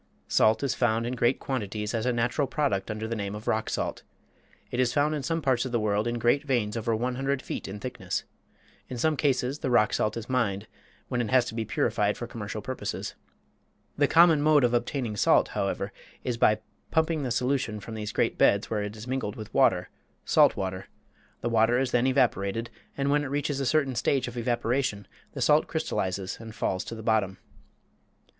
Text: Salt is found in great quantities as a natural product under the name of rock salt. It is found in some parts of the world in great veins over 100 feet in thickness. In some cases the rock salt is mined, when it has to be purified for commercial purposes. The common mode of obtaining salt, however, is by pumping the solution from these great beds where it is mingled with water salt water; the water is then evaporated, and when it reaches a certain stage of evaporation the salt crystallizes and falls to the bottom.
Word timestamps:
Salt 0.27 0.63
is 0.63 0.73
found 0.73 1.05
in 1.05 1.13
great 1.13 1.39
quantities 1.39 1.93
as 1.93 2.07
a 2.07 2.11
natural 2.11 2.47
product 2.47 2.89
under 2.89 3.07
the 3.07 3.15
name 3.15 3.35
of 3.35 3.47
rock 3.47 3.69
salt. 3.69 4.01
It 4.71 4.79
is 4.79 4.93
found 4.93 5.13
in 5.13 5.21
some 5.21 5.43
parts 5.43 5.63
of 5.63 5.71
the 5.71 5.79
world 5.79 6.07
in 6.07 6.17
great 6.17 6.43
veins 6.43 6.75
over 6.75 6.95
100 6.95 7.39
feet 7.39 7.67
in 7.67 7.79
thickness. 7.79 8.23
In 8.89 8.97
some 8.97 9.15
cases 9.15 9.59
the 9.59 9.69
rock 9.69 9.93
salt 9.93 10.17
is 10.17 10.27
mined, 10.27 10.65
when 11.07 11.21
it 11.21 11.29
has 11.29 11.45
to 11.45 11.53
be 11.53 11.65
purified 11.65 12.17
for 12.17 12.25
commercial 12.25 12.63
purposes. 12.63 13.13
The 13.95 14.07
common 14.07 14.41
mode 14.41 14.63
of 14.63 14.73
obtaining 14.73 15.17
salt, 15.17 15.49
however, 15.49 15.93
is 16.23 16.35
by 16.35 16.61
pumping 16.89 17.21
the 17.21 17.29
solution 17.29 17.79
from 17.79 17.93
these 17.93 18.11
great 18.11 18.39
beds 18.39 18.71
where 18.71 18.81
it 18.81 18.95
is 18.97 19.05
mingled 19.07 19.35
with 19.35 19.53
water 19.53 19.89
salt 20.25 20.55
water; 20.57 20.87
the 21.41 21.47
water 21.49 21.77
is 21.77 21.91
then 21.91 22.07
evaporated, 22.07 22.71
and 22.97 23.11
when 23.11 23.23
it 23.23 23.27
reaches 23.29 23.59
a 23.59 23.67
certain 23.67 23.93
stage 23.93 24.27
of 24.27 24.35
evaporation 24.35 25.07
the 25.33 25.41
salt 25.43 25.67
crystallizes 25.67 26.37
and 26.39 26.55
falls 26.55 26.83
to 26.85 26.95
the 26.95 27.03
bottom. 27.03 27.37